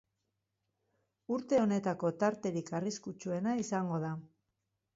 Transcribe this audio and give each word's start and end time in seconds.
Urte 1.35 1.59
honetako 1.65 2.11
tarterik 2.25 2.73
arriskutsuena 2.81 3.57
izango 3.67 4.05
da. 4.09 4.13